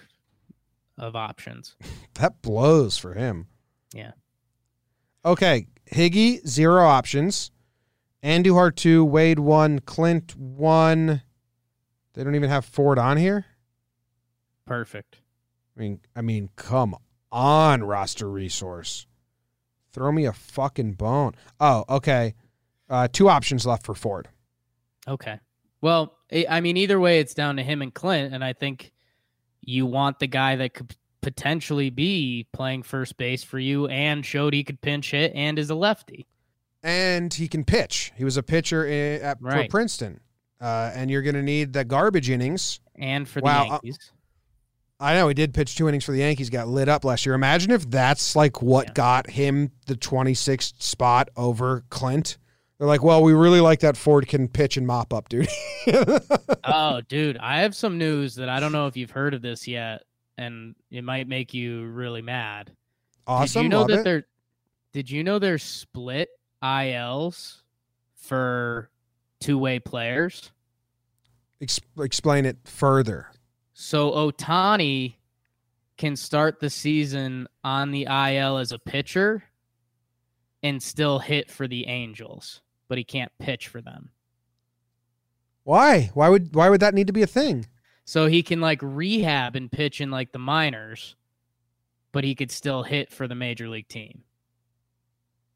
of 0.98 1.14
options. 1.14 1.76
That 2.14 2.42
blows 2.42 2.98
for 2.98 3.14
him. 3.14 3.46
Yeah. 3.94 4.12
Okay, 5.24 5.66
Higgy 5.92 6.46
zero 6.46 6.86
options. 6.86 7.50
Andujar 8.22 8.74
two, 8.74 9.04
Wade 9.04 9.38
one, 9.38 9.80
Clint 9.80 10.36
one. 10.36 11.22
They 12.14 12.24
don't 12.24 12.34
even 12.34 12.50
have 12.50 12.64
Ford 12.64 12.98
on 12.98 13.16
here. 13.16 13.46
Perfect. 14.66 15.18
I 15.76 15.80
mean, 15.80 16.00
I 16.14 16.20
mean, 16.20 16.50
come 16.56 16.94
on, 17.32 17.82
roster 17.82 18.30
resource. 18.30 19.06
Throw 19.92 20.12
me 20.12 20.26
a 20.26 20.32
fucking 20.32 20.92
bone. 20.92 21.32
Oh, 21.58 21.84
okay. 21.88 22.34
Uh, 22.88 23.08
two 23.10 23.28
options 23.28 23.66
left 23.66 23.84
for 23.84 23.94
Ford. 23.94 24.28
Okay. 25.08 25.40
Well, 25.80 26.16
I 26.48 26.60
mean, 26.60 26.76
either 26.76 27.00
way, 27.00 27.20
it's 27.20 27.34
down 27.34 27.56
to 27.56 27.62
him 27.62 27.82
and 27.82 27.92
Clint, 27.92 28.34
and 28.34 28.44
I 28.44 28.52
think 28.52 28.92
you 29.62 29.86
want 29.86 30.18
the 30.18 30.26
guy 30.26 30.56
that 30.56 30.74
could 30.74 30.94
potentially 31.20 31.90
be 31.90 32.46
playing 32.52 32.82
first 32.82 33.16
base 33.16 33.42
for 33.44 33.58
you 33.58 33.86
and 33.88 34.24
showed 34.24 34.54
he 34.54 34.64
could 34.64 34.80
pinch 34.80 35.10
hit 35.10 35.32
and 35.34 35.58
is 35.58 35.70
a 35.70 35.74
lefty. 35.74 36.26
and 36.82 37.32
he 37.34 37.46
can 37.48 37.64
pitch. 37.64 38.12
He 38.16 38.24
was 38.24 38.36
a 38.36 38.42
pitcher 38.42 38.84
i- 38.86 39.24
at, 39.24 39.40
for 39.40 39.66
Princeton, 39.68 40.20
uh, 40.60 40.90
and 40.94 41.10
you're 41.10 41.22
going 41.22 41.34
to 41.34 41.42
need 41.42 41.72
the 41.72 41.84
garbage 41.84 42.30
innings. 42.30 42.80
And 42.96 43.28
for 43.28 43.40
the 43.40 43.44
Wow, 43.46 43.62
uh, 43.64 43.70
Yankees. 43.82 44.12
I 44.98 45.14
know 45.14 45.28
he 45.28 45.34
did 45.34 45.54
pitch 45.54 45.76
two 45.76 45.88
innings 45.88 46.04
for 46.04 46.12
the 46.12 46.18
Yankees, 46.18 46.50
got 46.50 46.68
lit 46.68 46.88
up 46.88 47.04
last 47.06 47.24
year. 47.24 47.34
Imagine 47.34 47.70
if 47.70 47.88
that's 47.90 48.36
like 48.36 48.60
what 48.60 48.88
Yeah. 48.88 48.92
got 48.94 49.30
him 49.30 49.70
the 49.86 49.94
26th 49.96 50.82
spot 50.82 51.30
over 51.36 51.84
Clint. 51.88 52.36
They're 52.78 52.86
like, 52.88 53.02
well, 53.02 53.22
we 53.22 53.32
really 53.34 53.60
like 53.60 53.80
that 53.80 53.96
Ford 53.96 54.26
can 54.26 54.48
pitch 54.48 54.76
and 54.78 54.86
mop 54.86 55.12
up, 55.14 55.28
dude. 55.28 55.48
oh, 56.64 57.00
dude, 57.08 57.36
I 57.38 57.60
have 57.60 57.74
some 57.74 57.98
news 57.98 58.34
that 58.36 58.48
I 58.48 58.60
don't 58.60 58.72
know 58.72 58.86
if 58.86 58.96
you've 58.96 59.10
heard 59.10 59.34
of 59.34 59.42
this 59.42 59.66
yet, 59.68 60.02
and 60.40 60.74
it 60.90 61.04
might 61.04 61.28
make 61.28 61.52
you 61.54 61.84
really 61.86 62.22
mad. 62.22 62.72
awesome, 63.26 63.62
Did 63.62 63.64
you 63.64 63.68
know 63.68 63.86
that 63.86 64.00
it. 64.00 64.04
they're 64.04 64.26
Did 64.92 65.10
you 65.10 65.22
know 65.22 65.38
they're 65.38 65.58
split 65.58 66.30
ILs 66.62 67.62
for 68.16 68.90
two-way 69.40 69.78
players? 69.78 70.50
Ex- 71.60 71.80
explain 71.98 72.46
it 72.46 72.56
further. 72.64 73.28
So 73.74 74.10
Ohtani 74.12 75.14
can 75.96 76.16
start 76.16 76.60
the 76.60 76.70
season 76.70 77.46
on 77.62 77.90
the 77.90 78.04
IL 78.04 78.56
as 78.58 78.72
a 78.72 78.78
pitcher 78.78 79.42
and 80.62 80.82
still 80.82 81.18
hit 81.18 81.50
for 81.50 81.66
the 81.68 81.86
Angels, 81.86 82.62
but 82.88 82.96
he 82.98 83.04
can't 83.04 83.32
pitch 83.38 83.68
for 83.68 83.80
them. 83.80 84.10
Why? 85.64 86.10
Why 86.14 86.28
would 86.28 86.54
why 86.54 86.68
would 86.70 86.80
that 86.80 86.94
need 86.94 87.06
to 87.06 87.12
be 87.12 87.22
a 87.22 87.26
thing? 87.26 87.66
So 88.04 88.26
he 88.26 88.42
can 88.42 88.60
like 88.60 88.80
rehab 88.82 89.56
and 89.56 89.70
pitch 89.70 90.00
in 90.00 90.10
like 90.10 90.32
the 90.32 90.38
minors, 90.38 91.16
but 92.12 92.24
he 92.24 92.34
could 92.34 92.50
still 92.50 92.82
hit 92.82 93.12
for 93.12 93.28
the 93.28 93.34
major 93.34 93.68
league 93.68 93.88
team. 93.88 94.24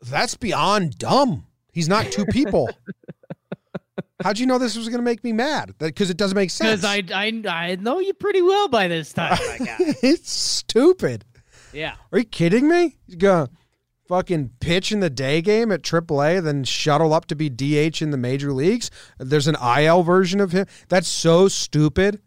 That's 0.02 0.36
beyond 0.36 0.98
dumb. 0.98 1.46
He's 1.72 1.88
not 1.88 2.12
two 2.12 2.26
people. 2.26 2.70
How'd 4.22 4.38
you 4.38 4.46
know 4.46 4.58
this 4.58 4.76
was 4.76 4.88
going 4.88 5.00
to 5.00 5.04
make 5.04 5.24
me 5.24 5.32
mad? 5.32 5.74
Because 5.78 6.08
it 6.08 6.16
doesn't 6.16 6.36
make 6.36 6.50
sense. 6.50 6.82
Because 6.82 6.84
I, 6.84 7.02
I 7.12 7.42
I 7.48 7.76
know 7.76 7.98
you 7.98 8.14
pretty 8.14 8.42
well 8.42 8.68
by 8.68 8.88
this 8.88 9.12
time, 9.12 9.38
my 9.58 9.58
it's 9.78 10.30
stupid. 10.30 11.24
Yeah. 11.72 11.96
Are 12.12 12.18
you 12.18 12.24
kidding 12.24 12.68
me? 12.68 12.96
He's 13.06 13.16
gonna 13.16 13.50
fucking 14.06 14.50
pitch 14.60 14.92
in 14.92 15.00
the 15.00 15.10
day 15.10 15.42
game 15.42 15.72
at 15.72 15.82
AAA, 15.82 16.42
then 16.42 16.64
shuttle 16.64 17.12
up 17.12 17.26
to 17.26 17.34
be 17.34 17.48
DH 17.48 18.00
in 18.00 18.10
the 18.10 18.16
major 18.16 18.52
leagues. 18.52 18.90
There's 19.18 19.48
an 19.48 19.56
IL 19.56 20.02
version 20.02 20.40
of 20.40 20.52
him. 20.52 20.66
That's 20.88 21.08
so 21.08 21.48
stupid. 21.48 22.20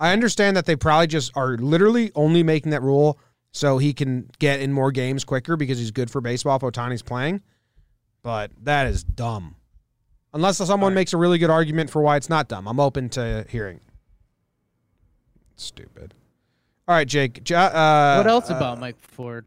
I 0.00 0.12
understand 0.12 0.56
that 0.56 0.66
they 0.66 0.76
probably 0.76 1.06
just 1.08 1.32
are 1.36 1.56
literally 1.56 2.12
only 2.14 2.42
making 2.42 2.70
that 2.70 2.82
rule 2.82 3.18
so 3.52 3.78
he 3.78 3.92
can 3.92 4.30
get 4.38 4.60
in 4.60 4.72
more 4.72 4.92
games 4.92 5.24
quicker 5.24 5.56
because 5.56 5.78
he's 5.78 5.90
good 5.90 6.10
for 6.10 6.20
baseball 6.20 6.56
if 6.56 6.62
Ohtani's 6.62 7.02
playing. 7.02 7.42
But 8.22 8.50
that 8.62 8.86
is 8.86 9.02
dumb. 9.02 9.56
Unless 10.34 10.58
someone 10.58 10.90
Right. 10.92 10.94
makes 10.96 11.12
a 11.12 11.16
really 11.16 11.38
good 11.38 11.50
argument 11.50 11.90
for 11.90 12.02
why 12.02 12.16
it's 12.16 12.28
not 12.28 12.48
dumb. 12.48 12.68
I'm 12.68 12.78
open 12.78 13.08
to 13.10 13.46
hearing. 13.48 13.80
Stupid. 15.56 16.14
All 16.86 16.94
right, 16.94 17.08
Jake. 17.08 17.50
Uh, 17.50 18.14
What 18.16 18.26
else 18.26 18.50
uh, 18.50 18.54
about 18.54 18.78
Mike 18.78 18.96
Ford? 19.00 19.46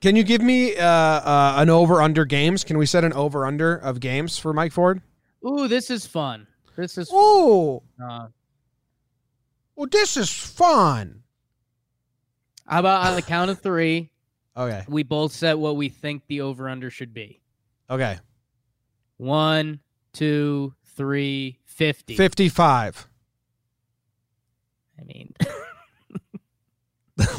can 0.00 0.14
you 0.14 0.22
give 0.22 0.40
me 0.40 0.76
uh, 0.76 0.84
uh, 0.86 1.54
an 1.58 1.68
over 1.70 2.00
under 2.00 2.24
games? 2.24 2.62
Can 2.64 2.78
we 2.78 2.86
set 2.86 3.02
an 3.04 3.12
over 3.14 3.44
under 3.46 3.74
of 3.76 3.98
games 4.00 4.38
for 4.38 4.52
Mike 4.52 4.72
Ford? 4.72 5.02
Ooh, 5.46 5.66
this 5.68 5.90
is 5.90 6.06
fun. 6.06 6.46
This 6.76 6.96
is 6.98 7.10
Oh, 7.12 7.82
uh, 8.02 8.28
well, 9.78 9.86
this 9.90 10.16
is 10.16 10.28
fun. 10.28 11.22
how 12.66 12.80
about 12.80 13.06
on 13.06 13.14
the 13.14 13.22
count 13.22 13.50
of 13.50 13.60
three, 13.60 14.10
Okay. 14.56 14.84
we 14.88 15.04
both 15.04 15.32
set 15.32 15.58
what 15.58 15.76
we 15.76 15.88
think 15.88 16.24
the 16.26 16.40
over 16.42 16.68
under 16.68 16.90
should 16.90 17.14
be. 17.14 17.40
Okay. 17.88 18.18
One, 19.16 19.78
two, 20.12 20.74
three, 20.96 21.58
fifty. 21.64 22.16
55. 22.16 23.06
I 25.00 25.04
mean, 25.04 25.32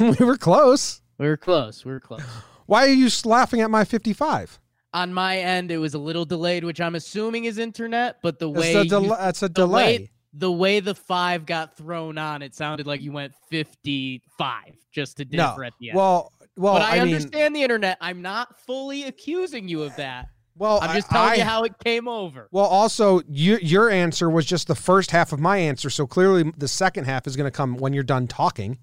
we 0.00 0.24
were 0.24 0.38
close. 0.38 1.02
we 1.18 1.26
were 1.28 1.36
close. 1.36 1.84
We 1.84 1.92
were 1.92 2.00
close. 2.00 2.22
Why 2.66 2.86
are 2.86 2.92
you 2.92 3.08
laughing 3.24 3.60
at 3.60 3.70
my 3.70 3.84
55? 3.84 4.58
On 4.94 5.12
my 5.12 5.38
end, 5.38 5.70
it 5.70 5.78
was 5.78 5.92
a 5.94 5.98
little 5.98 6.24
delayed, 6.24 6.64
which 6.64 6.80
I'm 6.80 6.94
assuming 6.94 7.44
is 7.44 7.58
internet. 7.58 8.16
But 8.22 8.38
the 8.38 8.48
way 8.48 8.74
a, 8.74 8.82
you- 8.84 9.08
that's 9.08 9.42
a 9.42 9.48
the 9.48 9.66
way- 9.66 9.96
delay. 9.98 10.10
The 10.32 10.50
way 10.50 10.80
the 10.80 10.94
five 10.94 11.44
got 11.46 11.76
thrown 11.76 12.16
on, 12.18 12.42
it 12.42 12.54
sounded 12.54 12.86
like 12.86 13.00
you 13.02 13.12
went 13.12 13.34
55 13.50 14.74
just 14.92 15.16
to 15.18 15.24
No. 15.30 15.50
differ 15.50 15.64
at 15.64 15.72
the 15.80 15.90
end. 15.90 15.96
Well, 15.96 16.32
well, 16.56 16.74
but 16.74 16.82
I, 16.82 16.98
I, 16.98 17.04
mean, 17.04 17.14
understand 17.14 17.54
the 17.56 17.62
internet. 17.62 17.98
I'm 18.00 18.22
not 18.22 18.58
fully 18.60 19.04
accusing 19.04 19.68
you 19.68 19.82
of 19.82 19.94
that. 19.96 20.28
well, 20.56 20.78
I'm 20.82 20.94
just 20.94 21.10
I- 21.12 21.14
telling 21.16 21.30
I- 21.32 21.34
you 21.36 21.44
how 21.44 21.64
it 21.64 21.72
came 21.84 22.06
over. 22.08 22.48
Well, 22.52 22.66
also, 22.66 23.22
you, 23.28 23.58
your 23.62 23.88
answer 23.90 24.28
was 24.28 24.44
just 24.46 24.66
the 24.68 24.74
first 24.74 25.10
half 25.10 25.32
of 25.32 25.40
my 25.40 25.56
answer, 25.58 25.90
so 25.90 26.06
clearly 26.06 26.52
the 26.56 26.68
second 26.68 27.04
half 27.04 27.26
is 27.26 27.36
going 27.36 27.46
to 27.50 27.56
come 27.56 27.76
when 27.76 27.92
you're 27.92 28.02
done 28.02 28.26
talking. 28.26 28.78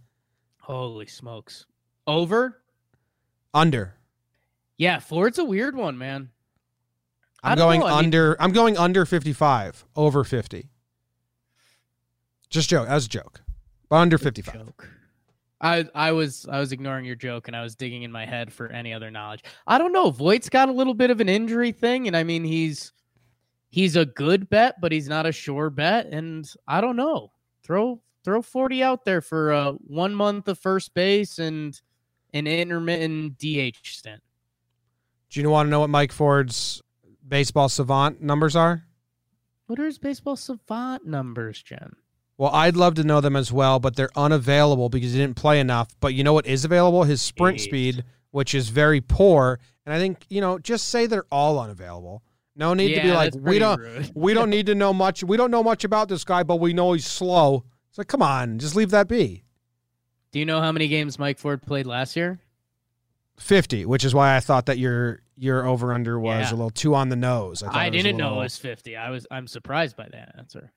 Holy 0.61 1.05
smokes. 1.07 1.65
Over? 2.07 2.61
Under. 3.53 3.95
Yeah, 4.77 4.99
Ford's 4.99 5.39
a 5.39 5.45
weird 5.45 5.75
one, 5.75 5.97
man. 5.97 6.29
I 7.43 7.51
I'm 7.51 7.57
going 7.57 7.79
know, 7.81 7.85
I 7.87 7.89
mean- 7.97 8.05
under. 8.05 8.41
I'm 8.41 8.51
going 8.51 8.77
under 8.77 9.05
55, 9.05 9.85
over 9.95 10.23
50. 10.23 10.69
Just 12.49 12.69
joke. 12.69 12.87
That 12.87 12.95
was 12.95 13.05
a 13.05 13.09
joke, 13.09 13.41
but 13.89 13.97
under 13.97 14.17
55. 14.17 14.53
Joke. 14.53 14.89
I 15.59 15.85
I 15.95 16.11
was 16.11 16.47
I 16.49 16.59
was 16.59 16.71
ignoring 16.71 17.05
your 17.05 17.15
joke 17.15 17.47
and 17.47 17.55
I 17.55 17.63
was 17.63 17.75
digging 17.75 18.03
in 18.03 18.11
my 18.11 18.25
head 18.25 18.53
for 18.53 18.67
any 18.67 18.93
other 18.93 19.09
knowledge. 19.09 19.43
I 19.65 19.77
don't 19.77 19.91
know. 19.91 20.11
Voit's 20.11 20.49
got 20.49 20.69
a 20.69 20.71
little 20.71 20.93
bit 20.93 21.09
of 21.09 21.19
an 21.19 21.29
injury 21.29 21.71
thing, 21.71 22.07
and 22.07 22.15
I 22.15 22.23
mean 22.23 22.43
he's 22.43 22.93
he's 23.69 23.95
a 23.95 24.05
good 24.05 24.49
bet, 24.49 24.79
but 24.79 24.91
he's 24.91 25.09
not 25.09 25.25
a 25.25 25.31
sure 25.31 25.69
bet. 25.69 26.07
And 26.07 26.49
I 26.67 26.79
don't 26.79 26.95
know. 26.95 27.31
Throw 27.63 28.01
throw 28.23 28.41
forty 28.41 28.83
out 28.83 29.03
there 29.03 29.21
for 29.21 29.51
uh, 29.51 29.71
one 29.71 30.13
month 30.13 30.47
of 30.47 30.59
first 30.59 30.93
base 30.93 31.39
and 31.39 31.79
an 32.33 32.45
intermittent 32.45 33.37
DH 33.39 33.77
stint. 33.83 34.21
Do 35.29 35.41
you 35.41 35.49
want 35.49 35.67
to 35.67 35.71
know 35.71 35.79
what 35.79 35.89
Mike 35.89 36.11
Ford's 36.11 36.81
baseball 37.27 37.67
savant 37.67 38.21
numbers 38.21 38.55
are? 38.55 38.83
What 39.65 39.79
are 39.79 39.85
his 39.85 39.97
baseball 39.97 40.35
savant 40.35 41.05
numbers, 41.05 41.61
Jen? 41.61 41.95
Well, 42.37 42.51
I'd 42.53 42.75
love 42.77 42.93
to 42.95 43.03
know 43.03 43.19
them 43.19 43.35
as 43.35 43.51
well, 43.51 43.79
but 43.79 43.95
they're 43.95 44.11
unavailable 44.15 44.89
because 44.89 45.11
he 45.13 45.17
didn't 45.19 45.37
play 45.37 45.59
enough. 45.59 45.89
But 45.99 46.13
you 46.13 46.23
know 46.23 46.33
what 46.33 46.45
is 46.45 46.63
available? 46.65 47.03
His 47.03 47.21
sprint 47.21 47.59
Eight. 47.59 47.63
speed, 47.63 48.03
which 48.31 48.53
is 48.53 48.69
very 48.69 49.01
poor. 49.01 49.59
And 49.85 49.93
I 49.93 49.97
think 49.97 50.25
you 50.29 50.41
know, 50.41 50.59
just 50.59 50.89
say 50.89 51.07
they're 51.07 51.25
all 51.31 51.59
unavailable. 51.59 52.21
No 52.55 52.73
need 52.73 52.95
to 52.95 53.01
be 53.01 53.11
like 53.11 53.33
we 53.35 53.59
don't 53.59 53.79
rude. 53.79 54.11
we 54.15 54.33
don't 54.33 54.49
need 54.51 54.65
to 54.67 54.75
know 54.75 54.93
much. 54.93 55.23
We 55.23 55.37
don't 55.37 55.51
know 55.51 55.63
much 55.63 55.83
about 55.83 56.09
this 56.09 56.23
guy, 56.23 56.43
but 56.43 56.57
we 56.57 56.73
know 56.73 56.93
he's 56.93 57.05
slow. 57.05 57.63
It's 57.89 57.97
like, 57.97 58.07
come 58.07 58.21
on, 58.21 58.59
just 58.59 58.75
leave 58.75 58.91
that 58.91 59.07
be. 59.07 59.43
Do 60.31 60.39
you 60.39 60.45
know 60.45 60.59
how 60.61 60.71
many 60.71 60.87
games 60.87 61.17
Mike 61.17 61.39
Ford 61.39 61.61
played 61.61 61.87
last 61.87 62.15
year? 62.15 62.39
50, 63.39 63.85
which 63.85 64.03
is 64.03 64.13
why 64.15 64.35
I 64.35 64.39
thought 64.39 64.65
that 64.65 64.77
your 64.77 65.21
your 65.37 65.65
over 65.67 65.93
under 65.93 66.19
was 66.19 66.49
Yeah. 66.49 66.51
a 66.51 66.55
little 66.57 66.69
too 66.71 66.95
on 66.95 67.09
the 67.09 67.15
nose. 67.15 67.61
I, 67.61 67.67
I, 67.67 67.71
thought 67.71 67.77
it 67.87 67.91
was 67.93 67.99
a 67.99 68.03
didn't 68.03 68.17
know 68.17 68.35
it 68.35 68.43
was 68.43 68.57
50. 68.57 68.95
I 68.97 69.09
was 69.11 69.27
I'm 69.31 69.47
surprised 69.47 69.95
by 69.95 70.07
that 70.11 70.35
answer. 70.37 70.71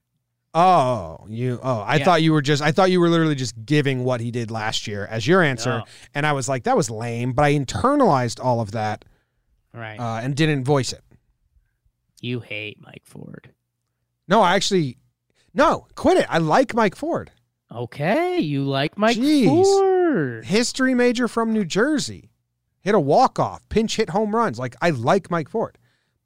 Oh, 0.53 1.27
you 1.29 1.61
oh, 1.63 1.79
I 1.81 1.97
Yeah. 1.97 2.05
thought 2.05 2.23
you 2.23 2.33
were 2.33 2.43
just 2.43 2.61
I 2.63 2.73
thought 2.73 2.91
you 2.91 3.01
were 3.01 3.09
literally 3.09 3.37
just 3.37 3.55
giving 3.65 4.03
what 4.05 4.21
he 4.21 4.31
did 4.33 4.51
last 4.51 4.87
year 4.89 5.07
as 5.07 5.27
your 5.27 5.43
answer. 5.43 5.79
No. 5.79 5.85
And 6.15 6.27
I 6.27 6.33
was 6.33 6.49
like, 6.49 6.65
that 6.65 6.77
was 6.77 6.91
lame, 6.91 7.33
but 7.33 7.45
I 7.45 7.55
internalized 7.55 8.45
all 8.45 8.61
of 8.61 8.73
that 8.73 9.05
Right. 9.73 9.99
uh, 10.01 10.21
and 10.21 10.35
didn't 10.35 10.65
voice 10.65 10.93
it. 10.93 11.03
you 12.21 12.41
hate 12.41 12.79
Mike 12.81 13.03
Ford. 13.05 13.51
No, 14.29 14.43
I 14.43 14.55
actually 14.57 14.99
no, 15.55 15.87
quit 15.95 16.17
it. 16.19 16.27
I 16.29 16.39
like 16.39 16.75
Mike 16.75 16.97
Ford. 16.97 17.31
Okay, 17.73 18.39
you 18.41 18.65
like 18.65 18.99
Mike 18.99 19.17
Jeez. 19.17 19.47
Ford. 19.47 20.45
History 20.45 20.95
major 20.95 21.29
from 21.29 21.53
New 21.53 21.65
Jersey. 21.65 22.31
Hit 22.81 22.95
a 22.97 23.01
walk 23.01 23.39
off, 23.39 23.69
pinch 23.69 23.97
hit 23.97 24.11
home 24.11 24.35
runs. 24.35 24.59
Like 24.59 24.75
I 24.83 24.91
like 24.91 25.31
Mike 25.31 25.49
Ford. 25.49 25.79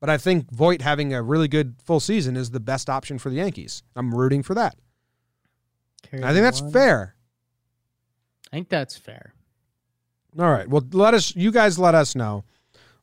But 0.05 0.11
I 0.11 0.19
think 0.19 0.51
Voit 0.51 0.83
having 0.83 1.15
a 1.15 1.23
really 1.23 1.49
good 1.49 1.77
full 1.83 1.99
season 1.99 2.37
is 2.37 2.51
the 2.51 2.61
best 2.61 2.91
option 2.91 3.19
for 3.19 3.31
the 3.31 3.37
Yankees. 3.37 3.83
I'm 3.97 4.15
rooting 4.15 4.43
for 4.43 4.55
that. 4.55 4.77
I 6.13 6.35
think 6.35 6.43
that's 6.43 6.61
One. 6.61 6.73
fair. 6.73 7.15
I 8.53 8.57
think 8.57 8.69
that's 8.69 8.99
fair. 8.99 9.33
All 10.39 10.51
right. 10.51 10.69
Well, 10.69 10.87
let 10.93 11.15
us. 11.15 11.35
You 11.35 11.51
guys, 11.51 11.79
let 11.79 11.95
us 11.95 12.15
know. 12.15 12.45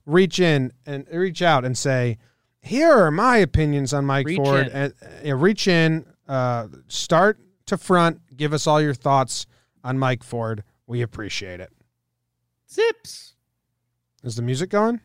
Reach 0.06 0.40
in 0.40 0.74
and 0.86 1.08
reach 1.12 1.42
out 1.42 1.66
and 1.66 1.76
say, 1.76 2.20
"Here 2.62 2.92
are 2.92 3.10
my 3.10 3.38
opinions 3.38 3.96
on 3.96 4.06
Mike 4.06 4.28
Reach 4.28 4.38
Ford." 4.38 4.68
in. 4.68 4.72
And 4.72 4.94
uh, 5.26 5.36
reach 5.38 5.68
in, 5.68 6.06
uh, 6.28 6.68
start 6.88 7.40
to 7.66 7.80
front. 7.80 8.22
Give 8.38 8.54
us 8.54 8.68
all 8.68 8.80
your 8.80 8.94
thoughts 8.94 9.48
on 9.84 9.98
Mike 9.98 10.22
Ford. 10.22 10.64
We 10.86 11.02
appreciate 11.02 11.62
it. 11.62 11.74
Zips. 12.70 13.34
Is 14.24 14.36
the 14.36 14.44
music 14.44 14.70
going? 14.70 15.02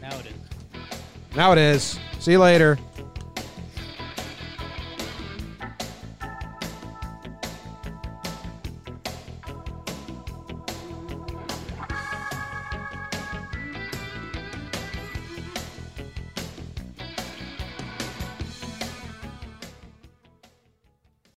Now 0.00 0.18
it 0.18 0.26
is. 0.26 1.36
Now 1.36 1.52
it 1.52 1.58
is. 1.58 1.98
See 2.18 2.32
you 2.32 2.38
later. 2.38 2.78